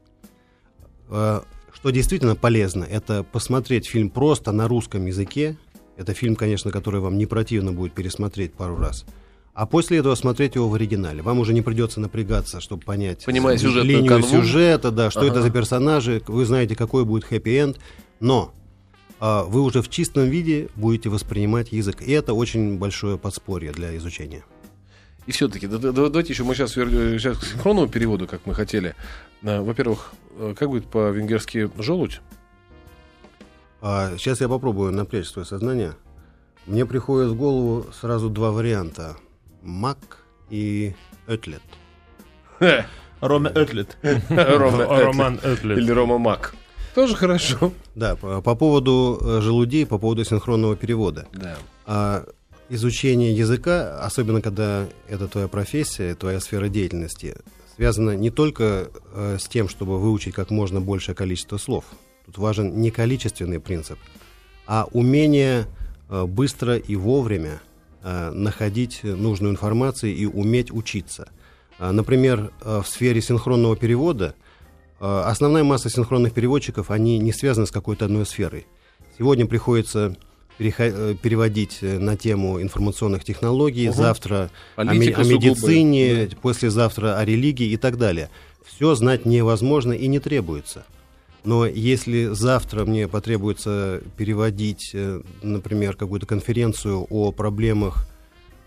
[1.09, 5.59] А, Что действительно полезно, это посмотреть фильм просто на русском языке.
[5.99, 9.05] Это фильм, конечно, который вам не противно будет пересмотреть пару раз.
[9.53, 11.22] А после этого смотреть его в оригинале.
[11.22, 14.29] Вам уже не придется напрягаться, чтобы понять Понимая сюжетную линию канву.
[14.29, 15.31] сюжета, да, что Ага.
[15.31, 17.79] это за персонажи, вы знаете, какой будет хэппи-энд,
[18.20, 18.53] но
[19.21, 22.03] вы уже в чистом виде будете воспринимать язык.
[22.03, 24.45] И это очень большое подспорье для изучения.
[25.27, 28.95] И все-таки, давайте еще мы сейчас, сейчас к синхронному переводу, как мы хотели.
[29.43, 32.21] А, Во-первых, э, как будет по-венгерски желудь?
[33.83, 35.95] А, сейчас я попробую напрячь свое сознание.
[36.67, 39.17] Мне приходит в голову сразу два варианта.
[39.63, 40.95] Мак и
[41.27, 41.63] Этлет.
[43.21, 43.97] Рома Этлет.
[44.29, 45.79] Роман Этлет.
[45.79, 46.55] Или Рома Мак.
[46.97, 47.73] Тоже хорошо.
[47.95, 51.27] Да, по, по поводу э, желудей, по поводу синхронного перевода.
[51.35, 51.59] Да.
[51.85, 52.25] А
[52.71, 57.37] изучение языка, особенно когда это твоя профессия, твоя сфера деятельности,
[57.77, 61.85] связано не только э, с тем, чтобы выучить как можно большее количество слов.
[62.25, 63.99] Тут важен не количественный принцип,
[64.67, 65.67] а умение
[66.09, 67.61] э, быстро и вовремя
[68.03, 71.29] э, находить нужную информацию и уметь учиться.
[71.79, 74.35] А, Например, э, в сфере синхронного перевода
[75.01, 78.67] основная масса синхронных переводчиков, они не связаны с какой-то одной сферой.
[79.19, 80.17] Сегодня приходится
[80.59, 83.97] э, переводить э, на тему информационных технологий, Мгм.
[83.97, 88.31] завтра Политика о медицине, послезавтра о религии и так далее.
[88.65, 90.85] Все знать невозможно и не требуется.
[91.45, 98.09] Но если завтра мне потребуется переводить, э, например, какую-то конференцию о проблемах,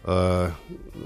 [0.05, 0.49] э,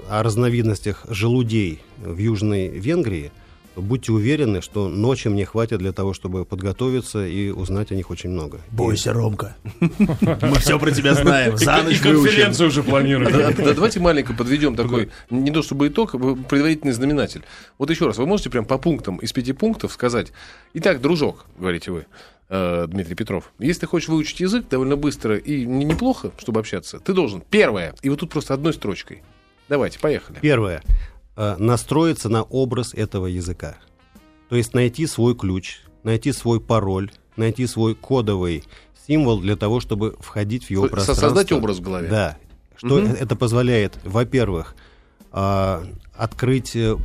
[0.08, 3.32] о разновидностях желудей в Южной Венгрии,
[3.76, 8.30] будьте уверены, что ночи мне хватит для того, чтобы подготовиться и узнать о них очень
[8.30, 8.60] много.
[8.70, 9.56] Бойся, Ромка.
[9.80, 11.56] Мы все про тебя знаем.
[11.56, 12.22] За И ночь выучим.
[12.24, 13.32] конференцию уже Да, планируют.
[13.56, 17.42] да, Давайте маленько подведем такой, не то чтобы итог, а предварительный знаменатель.
[17.78, 20.32] Вот еще раз, вы можете прям по пунктам из пяти пунктов сказать,
[20.74, 22.06] итак, дружок, говорите вы,
[22.48, 26.98] э, Дмитрий Петров, если ты хочешь выучить язык довольно быстро и не- неплохо, чтобы общаться,
[27.00, 29.22] ты должен, первое, и вот тут просто одной строчкой.
[29.68, 30.38] Давайте, поехали.
[30.42, 30.82] Первое.
[31.36, 33.76] Э, Настроиться на образ этого языка.
[34.48, 38.64] То есть найти свой ключ, найти свой пароль, найти свой кодовый
[39.06, 41.28] символ для того, чтобы входить в его пространство.
[41.28, 42.08] создать образ в голове.
[42.08, 42.38] Да.
[42.76, 44.76] Что э- это позволяет, во-первых,
[45.32, 45.84] а,
[46.16, 46.96] открыть э,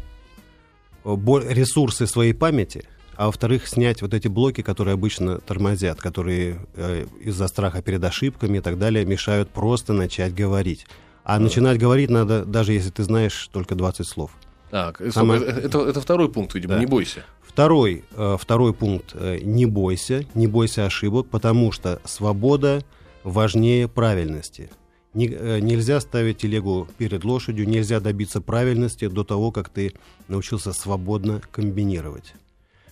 [1.03, 7.47] ресурсы своей памяти, а во-вторых, снять вот эти блоки, которые обычно тормозят, которые э, из-за
[7.47, 10.85] страха перед ошибками и так далее мешают просто начать говорить.
[11.23, 14.32] А начинать говорить надо, даже если ты знаешь только 20 слов.
[14.71, 16.79] Так, э, Самое- э, это, это второй пункт, видимо, Да.
[16.79, 17.23] не бойся.
[17.41, 19.15] Второй, э, второй пункт.
[19.15, 22.84] Не бойся, не бойся ошибок, потому что свобода
[23.23, 24.69] важнее правильности.
[25.15, 29.93] Не- нельзя ставить телегу перед лошадью, нельзя добиться правильности до того, как ты
[30.27, 32.34] научился свободно комбинировать.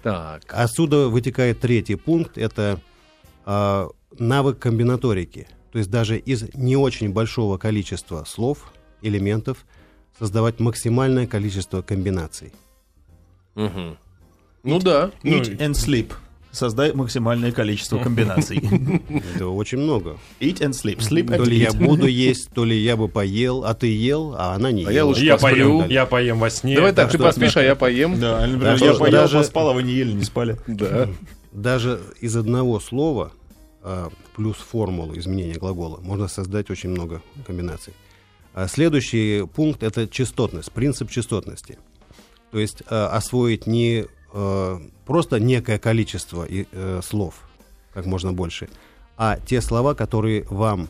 [0.03, 2.79] Так, Отсюда вытекает третий пункт, это
[3.45, 3.87] а,
[4.19, 5.47] навык комбинаторики.
[5.71, 9.65] То есть даже из не очень большого количества слов, элементов,
[10.17, 12.51] создавать максимальное количество комбинаций.
[13.55, 13.97] Мгм.
[14.63, 15.11] Ну да.
[15.23, 16.11] Ну, Eat and sleep.
[16.51, 18.57] Создай максимальное количество комбинаций.
[19.35, 20.17] Это очень много.
[20.39, 20.97] Eat and sleep.
[20.99, 21.77] Sleep and То ли я eat.
[21.85, 24.99] буду есть, то ли я бы поел, а ты ел, а она не А я
[24.99, 25.07] ела.
[25.09, 25.79] лучше Я посплю.
[25.81, 26.75] поем, я поем во сне.
[26.75, 28.19] Давай так, ты что- поспишь, а я поем.
[28.19, 30.57] Да, например, Да, я поел, даже- поспал, а вы не ели, не спали.
[30.65, 31.09] Да.
[31.51, 33.31] Даже из одного слова
[33.89, 37.93] а, плюс формулу изменения глагола можно создать очень много комбинаций.
[38.53, 41.79] А следующий пункт это частотность, принцип частотности.
[42.51, 44.05] То есть а, освоить не
[45.05, 47.35] просто некое количество э, слов,
[47.93, 48.69] как можно больше,
[49.15, 50.89] а те слова, которые вам,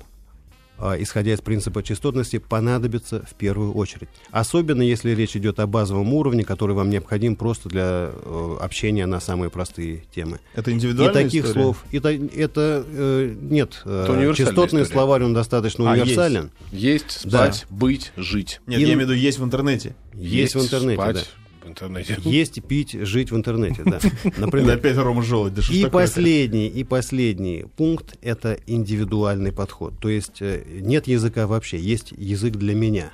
[1.00, 4.10] исходя из принципа частотности, понадобятся в первую очередь.
[4.32, 9.20] Особенно если речь идет о базовом уровне, который вам необходим просто для э, общения на
[9.20, 10.40] самые простые темы.
[10.54, 11.64] Это И индивидуальная таких история?
[11.64, 13.82] слов, и та- это э, нет.
[13.86, 14.86] э, Это частотный история.
[15.00, 16.52] словарь он достаточно А, универсален.
[16.72, 17.52] Есть, Да.
[17.52, 18.62] спать, быть, жить.
[18.68, 19.96] Нет, И- я имею в виду, есть в интернете.
[20.14, 21.30] Есть, в интернете, спать
[21.68, 22.18] в интернете.
[22.24, 24.00] Есть пить, жить в интернете, да.
[24.38, 24.78] Например.
[24.78, 25.54] опять Рома Желудь.
[25.54, 29.94] Да И последний, и последний пункт это индивидуальный подход.
[30.00, 33.12] То есть э, нет языка вообще, есть язык для меня.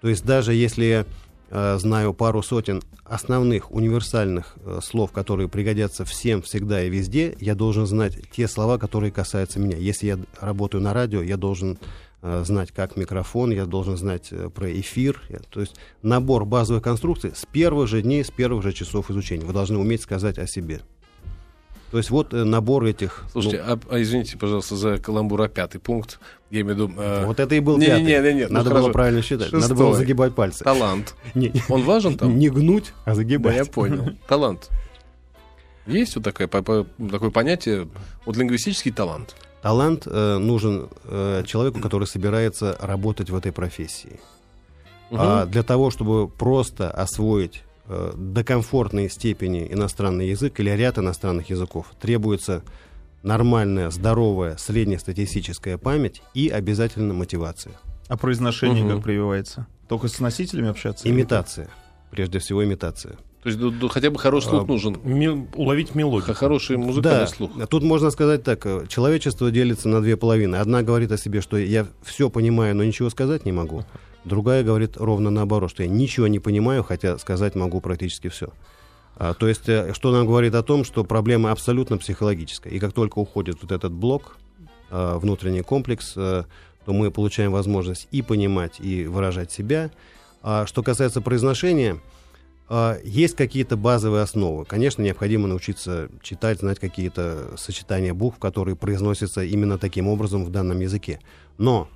[0.00, 1.06] То есть даже если я
[1.50, 7.54] э, знаю пару сотен основных универсальных э, слов, которые пригодятся всем всегда и везде, я
[7.54, 9.76] должен знать те слова, которые касаются меня.
[9.76, 11.78] Если я работаю на радио, я должен
[12.22, 15.20] знать, как микрофон, я должен знать э, про эфир.
[15.50, 19.44] То есть набор базовых конструкций с первых же дней, с первых же часов изучения.
[19.44, 20.80] Вы должны уметь сказать о себе.
[21.90, 23.24] То есть вот э, набор этих...
[23.32, 26.18] Слушайте, а, а извините, пожалуйста, за каламбур, а пятый пункт,
[26.50, 26.88] я имею в виду...
[26.94, 28.02] ну, э, вот это и был не- пятый.
[28.02, 28.84] не- не- не, ну Надо хорошо.
[28.86, 29.52] было правильно считать.
[29.52, 29.76] Надо Шестой.
[29.78, 30.64] было загибать пальцы.
[30.64, 31.14] талант.
[31.34, 32.38] Не, Он важен там?
[32.38, 33.56] не гнуть, а Да, загибать.
[33.56, 34.10] я понял.
[34.28, 34.68] Талант.
[35.86, 37.88] Есть вот такое, по- по- такое понятие,
[38.26, 39.34] вот лингвистический талант.
[39.68, 44.18] Талант э, нужен э, человеку, который собирается работать в этой профессии.
[45.10, 51.50] А для того, чтобы просто освоить э, до комфортной степени иностранный язык или ряд иностранных
[51.50, 52.62] языков, требуется
[53.22, 57.74] нормальная, здоровая, среднестатистическая память и обязательно мотивация.
[58.08, 58.94] А произношение Мгм.
[58.94, 59.66] как прививается?
[59.86, 61.06] Только с носителями общаться?
[61.06, 61.68] или Имитация.
[62.10, 63.18] Прежде всего имитация.
[63.42, 64.96] То есть ду- ду- хотя бы хороший слух А, нужен.
[65.04, 66.34] Ми- уловить мелодию.
[66.34, 67.50] Хороший музыкальный Да, слух.
[67.68, 70.56] тут можно сказать так, э, человечество делится на две половины.
[70.56, 73.84] Одна говорит о себе, что я все понимаю, но ничего сказать не могу.
[74.24, 78.48] Другая говорит ровно наоборот, что я ничего не понимаю, хотя сказать могу практически все.
[79.16, 82.72] А, то есть, э, что нам говорит о том, что проблема абсолютно психологическая.
[82.72, 84.36] И как только уходит вот этот блок,
[84.90, 86.42] э, внутренний комплекс, э,
[86.84, 89.90] то мы получаем возможность и понимать, и выражать себя.
[90.42, 91.98] А что касается произношения, а,
[93.02, 94.66] Есть какие-то базовые основы.
[94.66, 100.80] Конечно, необходимо научиться читать, знать какие-то сочетания букв, которые произносятся именно таким образом в данном
[100.80, 101.20] языке.
[101.56, 101.88] Но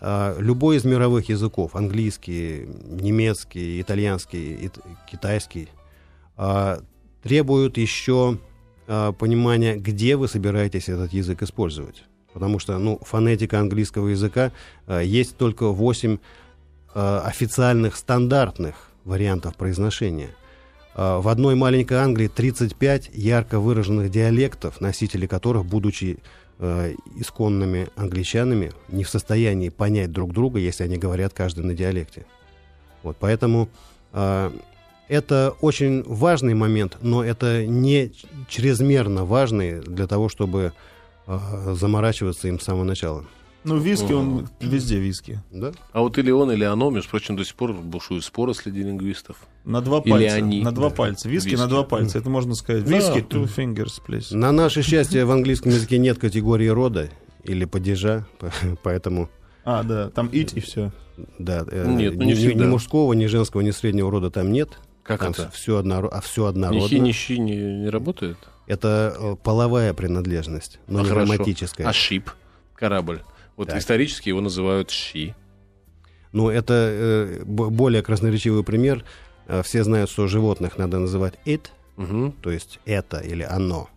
[0.00, 4.78] а, любой из мировых языков, английский, немецкий, итальянский, ит-
[5.10, 5.68] китайский,
[6.36, 6.80] а,
[7.22, 8.38] требуют еще
[8.86, 12.04] а, понимания, где вы собираетесь этот язык использовать.
[12.32, 14.52] Потому что ну, фонетика английского языка
[14.86, 16.16] а, есть только 8
[16.94, 20.30] а, официальных стандартных вариантов произношения.
[20.94, 26.18] А, В одной маленькой Англии 35 ярко выраженных диалектов, носители которых, будучи
[26.58, 32.26] э, исконными англичанами, не в состоянии понять друг друга, если они говорят каждый на диалекте.
[33.02, 33.68] Вот, поэтому
[34.12, 34.52] а,
[35.08, 38.12] это очень важный момент, но это не
[38.48, 40.72] чрезмерно важный для того, чтобы
[41.26, 43.24] а, заморачиваться им с самого начала.
[43.62, 45.42] Ну, виски, он везде виски.
[45.52, 45.72] Да?
[45.92, 49.36] А вот или он, или оно, между прочим, до сих пор бушуют споры среди лингвистов.
[49.64, 50.36] На два Или пальца.
[50.36, 50.62] они.
[50.62, 50.94] На два Да.
[50.96, 51.28] пальца.
[51.28, 51.60] Виски, Виски.
[51.60, 52.18] на два пальца.
[52.18, 52.84] Это можно сказать.
[52.84, 52.90] Да.
[52.96, 54.34] Виски, two fingers, please.
[54.34, 57.10] На наше счастье в английском языке нет категории рода
[57.44, 58.50] или падежа, по-
[58.82, 59.28] поэтому
[59.64, 60.90] А, да, там ить и все.
[61.38, 64.70] да, э, Нет, ну ни, не ни- мужского, ни женского, ни среднего рода там нет.
[65.02, 65.50] Как там это?
[65.50, 66.88] все одно, а все Ни однородно.
[66.88, 68.38] хи, ни щи не, не работает?
[68.66, 71.26] Это э, половая принадлежность, но А, не хорошо.
[71.32, 71.86] грамматическая.
[71.88, 72.30] А шип,
[72.74, 73.20] корабль.
[73.60, 73.78] Вот Так.
[73.78, 75.34] исторически его называют щи.
[76.32, 79.04] Ну, это э, более красноречивый пример.
[79.48, 81.66] Э, Все знают, что животных надо называть it,
[81.98, 82.32] Мгм.
[82.40, 83.90] то есть это или оно.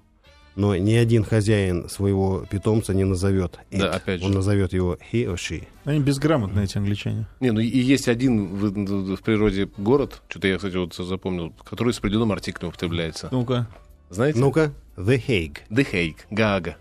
[0.58, 3.80] Но ни один хозяин своего питомца не назовет it.
[3.80, 4.26] Да, опять же.
[4.26, 5.64] Он назовет его he or she.
[5.86, 7.26] Они безграмотные, эти англичане.
[7.40, 11.94] Не, ну и есть один в, в природе город, что-то я, кстати, вот запомнил, который
[11.94, 13.30] с определенным артиклем употребляется.
[13.32, 13.68] Ну-ка.
[14.10, 14.40] Знаете?
[14.40, 15.60] Ну-ка, the Hague.
[15.70, 16.76] The Hague, Гаага.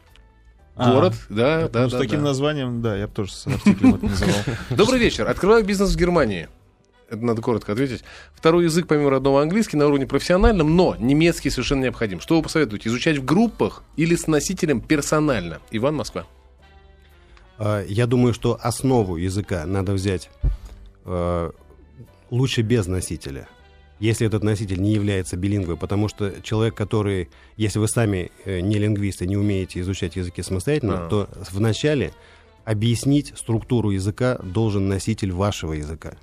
[0.74, 2.26] А, Город, да, да, ну, с да, таким да.
[2.26, 4.34] названием, да, я бы тоже с артиклем это называл.
[4.70, 5.28] Добрый вечер.
[5.28, 6.48] Открываю бизнес в Германии.
[7.10, 8.04] Это надо коротко ответить.
[8.34, 12.20] Второй язык, помимо родного английский, на уровне профессиональном, но немецкий совершенно необходим.
[12.20, 12.88] Что вы посоветуете?
[12.88, 15.60] Изучать в группах или с носителем персонально?
[15.70, 16.24] Иван Москва.
[17.58, 20.30] А, Я думаю, что основу языка надо взять
[21.04, 21.50] э,
[22.30, 23.46] лучше без носителя.
[24.02, 28.76] Если этот носитель не является билингвой, потому что человек, который, если вы сами э, не
[28.78, 31.08] лингвисты, не умеете изучать языки самостоятельно, А.
[31.08, 32.12] то вначале
[32.64, 36.14] объяснить структуру языка должен носитель вашего языка.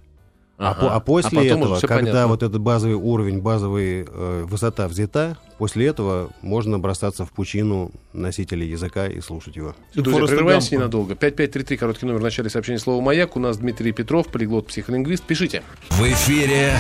[0.62, 0.82] А, Ага.
[0.82, 2.28] по- а после потом уже этого, когда понятно.
[2.28, 8.66] вот этот базовый уровень, базовая э, высота взята, после этого можно бросаться в пучину носителя
[8.66, 9.74] языка и слушать его.
[9.96, 10.82] Друзья, прерываемся Гампа.
[10.84, 11.16] ненадолго.
[11.16, 13.38] 5533, короткий номер в начале сообщения слова «Маяк».
[13.38, 15.24] У нас Дмитрий Петров, полиглот, психолингвист.
[15.24, 15.64] Пишите.
[15.92, 16.74] В эфире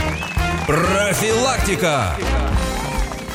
[0.69, 2.15] профилактика.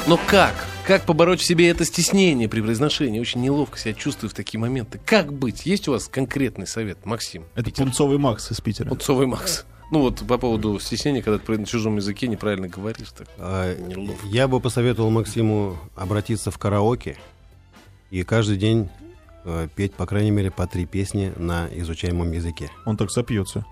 [0.06, 0.54] Но как?
[0.86, 3.18] Как побороть в себе это стеснение при произношении?
[3.18, 5.00] Очень неловко себя чувствую в такие моменты.
[5.04, 5.66] Как быть?
[5.66, 7.44] Есть у вас конкретный совет, Максим?
[7.56, 8.88] Это пунцовый Макс из Питера.
[8.88, 9.64] Пунцовый Макс.
[9.90, 13.08] Ну вот по поводу стеснения, когда ты на чужом языке неправильно говоришь.
[13.10, 13.26] Так.
[13.38, 14.24] А, Неловко.
[14.28, 17.16] Я бы посоветовал Максиму обратиться в караоке
[18.12, 18.88] и каждый день
[19.44, 22.70] э, петь, по крайней мере, по три песни на изучаемом языке.
[22.86, 23.64] Он так сопьется.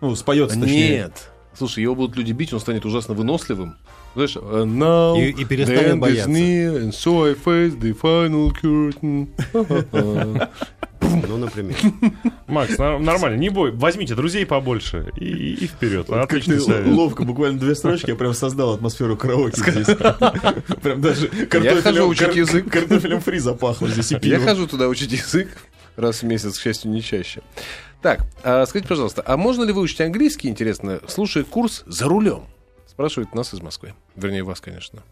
[0.00, 0.88] Ну, споется, точнее.
[0.88, 1.30] Нет.
[1.56, 3.76] Слушай, его будут люди бить, он станет ужасно выносливым.
[4.14, 6.30] Знаешь, «And now И- и перестанет the end is бояться.
[6.30, 9.28] near, and so I face the final curtain.
[11.28, 11.76] Ну, например.
[12.46, 16.08] Макс, нормально, не бой, возьмите друзей побольше и, и вперед.
[16.10, 16.86] Отличный совет.
[16.86, 19.86] ловко, буквально две строчки, я прям создал атмосферу караоке здесь.
[20.82, 22.68] Прям даже хожу картофелем, учить кар- язык.
[22.70, 24.44] картофелем фри запахло здесь и Я пивом.
[24.46, 25.48] хожу туда учить язык
[25.96, 27.42] раз в месяц, к счастью, не чаще.
[28.04, 32.44] Так, а скажите, пожалуйста, а можно ли выучить английский, интересно, слушая курс за рулем?
[32.86, 33.94] Спрашивает нас из Москвы.
[34.14, 35.02] Вернее, вас, конечно.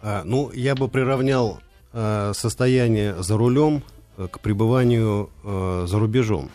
[0.00, 1.58] А, ну, я бы приравнял
[1.92, 3.82] э, состояние за рулем
[4.18, 6.48] э, к пребыванию э, за рубежом.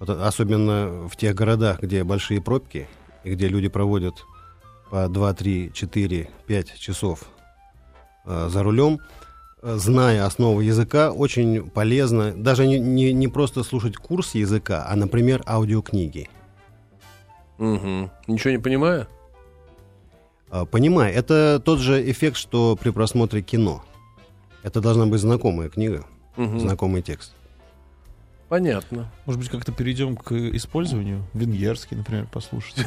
[0.00, 2.88] Особенно в тех городах, где большие пробки,
[3.22, 4.24] и где люди проводят
[4.90, 7.26] по 2, 3, 4, 5 часов
[8.24, 8.98] э, за рулем,
[9.74, 15.42] зная основу языка, очень полезно даже не, не, не просто слушать курс языка, а, например,
[15.46, 16.28] аудиокниги.
[17.58, 18.10] Мгм.
[18.28, 19.06] Ничего не понимаю?
[20.50, 23.84] А, Понимаю, это тот же эффект, что при просмотре кино.
[24.62, 26.04] Это должна быть знакомая книга,
[26.36, 26.60] Мгм.
[26.60, 27.32] знакомый текст.
[28.48, 29.10] Понятно.
[29.24, 31.24] Может быть, как-то перейдем к использованию?
[31.34, 32.76] Венгерский, например, послушать.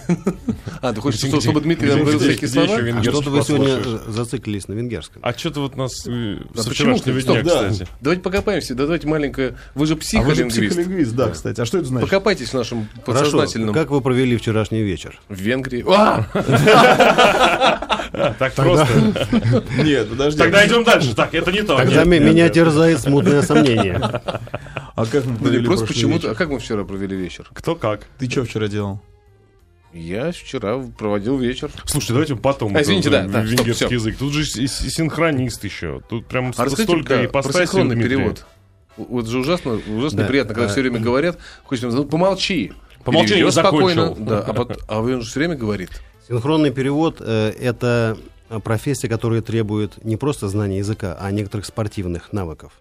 [0.82, 2.76] А, ты хочешь, чтобы Дмитрий нам говорил всякие слова?
[2.76, 5.22] А венгерский что-то вы сегодня зациклились на венгерском.
[5.26, 7.88] А что-то вот нас э, Да со вчерашнего дня, кстати.
[8.00, 8.76] Давайте покопаемся.
[8.76, 9.56] Да, давайте маленькое.
[9.76, 10.76] Вы же А вы же психолингвист.
[10.76, 11.60] психолингвист, да, кстати.
[11.60, 12.10] А что это значит?
[12.10, 13.74] Покопайтесь в нашем подсознательном.
[13.74, 15.20] как вы провели вчерашний вечер?
[15.28, 15.84] В Венгрии.
[15.88, 16.26] А!
[18.40, 18.88] Так просто.
[19.84, 20.40] Нет, подожди.
[20.40, 21.16] Тогда идем дальше.
[21.16, 21.78] Так, это не то.
[21.78, 24.00] Тогда меня терзает смутное сомнение.
[24.96, 26.32] А как мы Да просто прошлый почему-то.
[26.32, 27.50] А как мы вчера провели вечер?
[27.54, 28.06] Кто как.
[28.20, 29.02] Ты что вчера делал?
[29.92, 31.72] Я вчера проводил вечер.
[31.86, 32.76] Слушайте, давайте потом.
[32.78, 33.96] А, извините, да, да, стоп, Венгерский всё.
[33.96, 34.18] язык.
[34.18, 36.02] Тут же с- с- синхронист еще.
[36.08, 38.46] Тут прям А столько да, и синхронный перевод.
[38.98, 42.74] Вот же ужасно, ужасно Да, неприятно, когда а, все время говорят, хочется, ну, помолчи.
[43.04, 44.08] Помолчи, не спокойно.
[44.08, 44.26] закончил.
[44.26, 45.90] Да, а, пот- а он же все время говорит.
[46.28, 48.18] Синхронный перевод э, это
[48.64, 52.74] профессия, которая требует не просто знания языка, а некоторых спортивных навыков.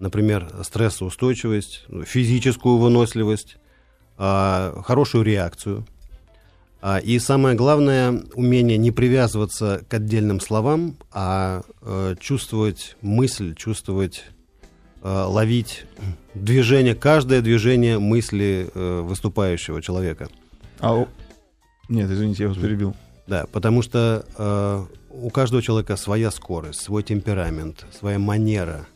[0.00, 3.56] Например, стрессоустойчивость, ну, физическую выносливость,
[4.16, 5.86] а, хорошую реакцию.
[6.80, 14.24] А, И самое главное, умение не привязываться к отдельным словам, а э, чувствовать мысль, чувствовать,
[15.02, 15.86] э, ловить
[16.34, 20.28] движение, каждое движение мысли э, выступающего человека.
[20.78, 21.06] А
[21.88, 22.94] Нет, извините, я вас перебил.
[23.26, 28.86] Да, потому что у каждого человека своя скорость, свой темперамент, своя манера,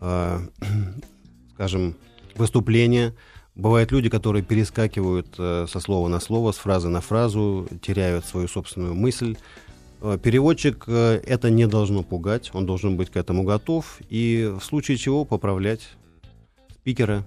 [0.00, 0.40] э,
[1.54, 1.94] скажем,
[2.34, 3.14] выступления.
[3.54, 8.48] Бывают люди, которые перескакивают э, со слова на слово, с фразы на фразу, теряют свою
[8.48, 9.36] собственную мысль.
[10.00, 14.96] Э, Переводчик это не должно пугать, он должен быть к этому готов и в случае
[14.96, 15.96] чего поправлять
[16.74, 17.24] спикера.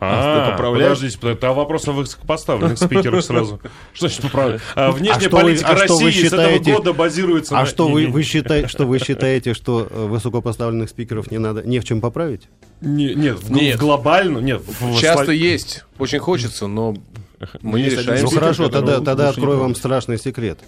[0.00, 0.98] А, ты поправляешь?
[0.98, 3.60] подождите, это вопрос о высокопоставленных спикерах сразу.
[3.92, 4.60] Что значит поправлять?
[4.74, 6.10] А, Внешняя А что вы- политика а России с этого
[6.48, 7.66] считаете- года базируется А на...
[7.66, 11.62] что Не, вы, не, вы считаете, что вы считаете, что э, высокопоставленных спикеров не надо,
[11.62, 12.42] не в чем поправить?
[12.80, 13.76] не- Нет, в, Нет.
[13.76, 14.62] в глобально, нет.
[14.66, 16.96] в- Часто в- есть, очень хочется, но
[17.62, 18.24] мы не Есть один решаем.
[18.24, 20.58] Ну хорошо, тогда, тогда не открою вам страшный секрет.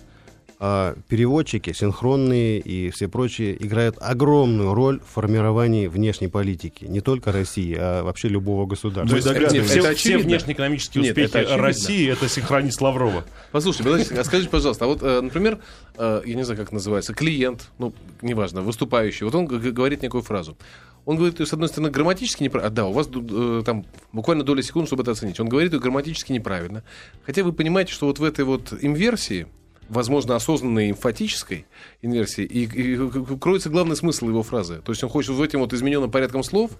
[0.59, 6.87] А, переводчики, синхронные и все прочие играют огромную роль в формировании внешней политики.
[6.87, 9.16] Не только России, а вообще любого То государства.
[9.16, 11.62] есть Нет, все, это все внешнеэкономические Нет, успехи это очевидно.
[11.62, 13.25] России это синхронист Лаврова.
[13.53, 15.59] Послушайте, подождите, а скажите, пожалуйста, а вот, э, например,
[15.99, 17.92] э, я не знаю, как называется, клиент, ну,
[18.23, 20.57] неважно, выступающий, вот он говорит некую фразу.
[21.05, 22.69] Он говорит с одной стороны, грамматически неправильно.
[22.69, 25.38] А, да, у вас э, там буквально доля секунд, чтобы это оценить.
[25.38, 26.83] Он говорит ее грамматически неправильно.
[27.25, 29.47] Хотя вы понимаете, что вот в этой вот инверсии,
[29.88, 31.66] возможно, осознанной эмфатической
[32.03, 34.81] инверсии, и, и кроется главный смысл его фразы.
[34.85, 36.70] То есть он хочет в этим вот измененным порядком слов,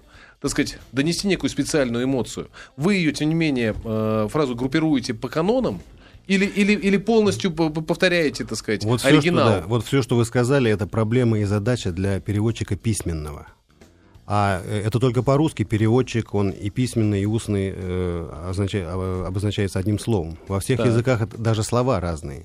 [0.41, 2.49] так сказать, донести некую специальную эмоцию.
[2.75, 5.81] Вы ее, тем не менее, э, фразу группируете по канонам,
[6.27, 9.47] Или, или, или полностью повторяете, так сказать, Вот все, оригинал?
[9.49, 13.47] что, да, вот все, что вы сказали, это проблема и задача для переводчика письменного.
[14.25, 19.79] А э, это только по-русски переводчик, он и письменный, и устный э, означа- а, обозначается
[19.79, 20.37] одним словом.
[20.49, 20.87] Во всех Так.
[20.87, 22.43] языках даже слова разные.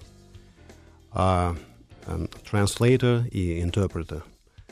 [1.15, 1.55] А
[2.51, 3.65] translator и.
[3.71, 4.23] То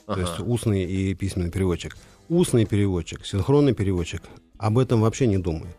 [0.07, 0.21] Ага.
[0.23, 1.97] есть устный и письменный переводчик.
[2.29, 4.23] Устный переводчик, синхронный переводчик
[4.59, 5.77] об этом вообще не думает.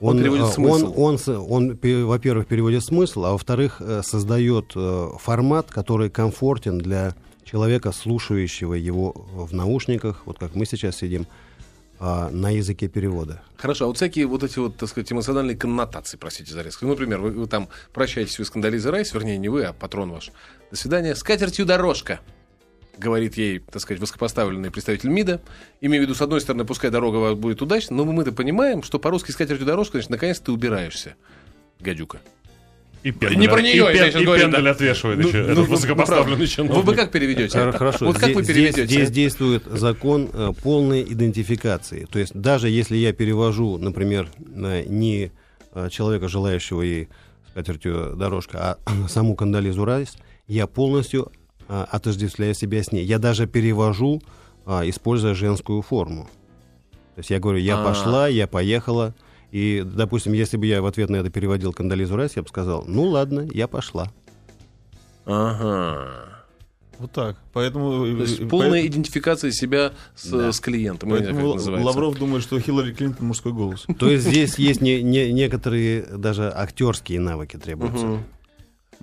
[0.00, 0.92] Он переводит э, смысл.
[0.96, 6.78] Он, он, он, пе- во-первых, переводит смысл, а во-вторых, э, создает э, формат, который комфортен
[6.78, 11.26] для человека, слушающего его в наушниках, вот как мы сейчас сидим,
[12.04, 13.42] а, на языке перевода.
[13.56, 16.82] Хорошо, а вот всякие вот эти вот, так сказать, эмоциональные коннотации, простите за резкость.
[16.82, 20.10] Ну, например, вы, вы там прощаетесь вы с Кандализой Райс, вернее, не вы, а патрон
[20.10, 20.32] ваш.
[20.72, 21.14] До свидания.
[21.14, 22.18] С дорожка,
[22.98, 25.42] говорит ей, так сказать, высокопоставленный представитель МИДа.
[25.80, 29.30] Имею в виду, с одной стороны, пускай дорога будет удачной, но мы-то понимаем, что по-русски
[29.30, 31.14] с катертью дорожка, значит, наконец ты убираешься,
[31.78, 32.20] гадюка.
[33.02, 34.70] И пендель, Не про и неё, я пен- сейчас и говорю, пендель да.
[34.70, 36.84] отвешивает Ну, еще, ну, ну, высокопоставленный Вы чиновник.
[36.84, 37.58] бы как переведете?
[37.58, 37.64] а?
[37.64, 38.06] Хор- Хорошо.
[38.06, 38.86] Вот как здесь, вы переведете?
[38.86, 39.12] Здесь, а?
[39.12, 42.06] действует закон э, полной идентификации.
[42.10, 45.32] То есть даже если я перевожу, например, э, не
[45.74, 47.08] э, человека, желающего ей
[47.50, 51.32] скатертью дорожка, а саму Кандализу Райс, я полностью
[51.68, 53.04] э, отождествляю себя с ней.
[53.04, 54.22] Я даже перевожу,
[54.64, 56.30] э, используя женскую форму.
[57.16, 57.84] То есть я говорю, я А.
[57.84, 59.12] пошла, я поехала.
[59.52, 62.84] И, допустим, если бы я в ответ на это переводил Кандализу Райс, я бы сказал,
[62.88, 64.10] ну ладно, я пошла.
[65.24, 66.08] Ага.
[66.98, 67.36] Вот так.
[67.52, 68.02] Поэтому...
[68.16, 70.52] То есть э, полная поэт- идентификация себя с, Да.
[70.52, 71.10] с клиентом.
[71.10, 71.54] Поэтому.
[71.82, 73.86] Лавров думает, что Хиллари Клинтон мужской голос.
[73.98, 78.06] То есть здесь есть не- не- некоторые даже актерские навыки требуются.
[78.06, 78.24] Мгм.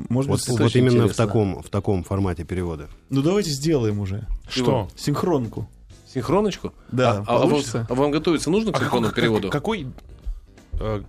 [0.07, 2.87] Может Вот, быть, вот именно в таком, в таком формате перевода.
[3.09, 4.25] ну давайте сделаем уже.
[4.49, 4.87] Что?
[4.95, 5.69] Синхронку.
[6.13, 6.73] Синхроночку?
[6.91, 7.85] Да, А, а вам, получится?
[7.89, 9.49] а вам готовиться нужно к А синхронному какой- переводу?
[9.49, 9.87] Какой...
[10.79, 11.01] э,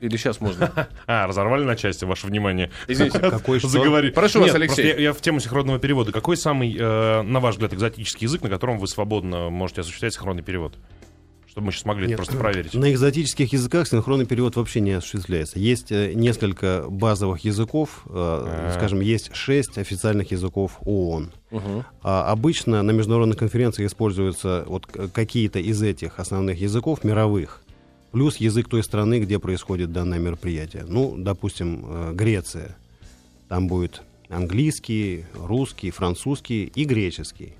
[0.00, 0.70] Или сейчас можно?
[1.06, 2.70] А, разорвали на части, ваше внимание.
[2.88, 3.18] Извините.
[3.30, 3.68] Какой что?
[3.68, 4.10] Заговори.
[4.10, 4.86] Прошу Нет, вас, Алексей.
[4.86, 6.12] Я, я в тему синхронного перевода.
[6.12, 10.42] Какой самый, э, на ваш взгляд, экзотический язык, на котором вы свободно можете осуществлять синхронный
[10.42, 10.76] перевод?
[11.46, 12.74] Чтобы мы сейчас могли это Нет, просто проверить.
[12.74, 15.60] На экзотических языках синхронный перевод вообще не осуществляется.
[15.60, 18.72] Есть э, несколько базовых языков, э, А.
[18.76, 21.30] скажем, есть шесть официальных языков ООН.
[21.52, 21.84] Мгм.
[22.02, 27.62] А обычно на международных конференциях используются вот какие-то из этих основных языков мировых,
[28.14, 30.84] плюс язык той страны, где происходит данное мероприятие.
[30.88, 32.76] Ну, допустим, э, Греция.
[33.48, 34.00] Там будет
[34.30, 37.52] английский, русский, французский и греческий.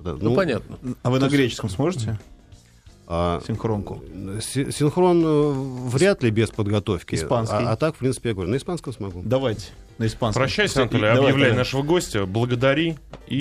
[0.00, 0.78] Это, Ну, понятно.
[1.02, 2.18] А вы на греческом сможете?
[3.12, 4.02] а, Синхронку.
[4.40, 5.52] си- Синхрон э,
[5.88, 7.16] вряд ли без подготовки.
[7.16, 7.56] Испанский.
[7.56, 9.20] А, а так, в принципе, я говорю, на испанском смогу.
[9.24, 9.66] Давайте.
[9.98, 10.40] На испанском.
[10.42, 11.58] Прощайся, Анатолий, и- давай, объявляй Толя.
[11.58, 12.96] нашего гостя, благодари
[13.26, 13.40] и...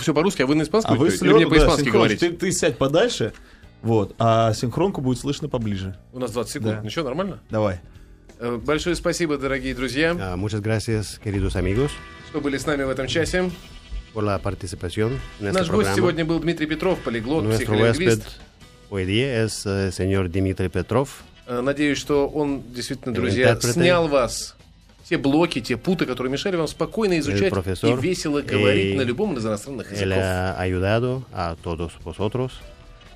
[0.00, 1.18] Все по-русски, а вы на испанском А вы говорите?
[1.18, 1.92] с Лёдой, да, по-испански синхрон.
[2.00, 2.20] говорить?
[2.20, 3.32] Ты, ты сядь подальше,
[3.82, 5.96] вот, а синхронку будет слышно поближе.
[6.12, 6.70] У нас 20 секунд.
[6.76, 6.80] Да.
[6.82, 7.40] Ну что, нормально?
[7.50, 7.80] Давай.
[8.40, 11.90] Э, Большое спасибо, дорогие друзья, А, muchas gracias, queridos amigos,
[12.30, 13.50] что были с нами в этом часе.
[14.14, 15.96] por la participación en este Наш гость programa.
[15.96, 18.40] сегодня был Дмитрий Петров, полиглот, Nuestro психолингвист.
[18.90, 21.22] hoy día es el señor Дмитрий Петров.
[21.46, 24.56] Э, Надеюсь, что он действительно, друзья, снял вас
[25.08, 27.52] те блоки, те путы, которые мешали вам спокойно изучать
[27.82, 30.08] и весело говорить на любом из иностранных языков.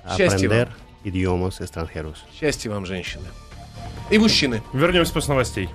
[0.03, 0.69] A Счастья aprender
[1.03, 2.23] idiomas extranjeros.
[2.39, 3.25] Счастья вам, женщины.
[4.09, 4.61] И мужчины.
[4.73, 5.69] Вернемся после новостей.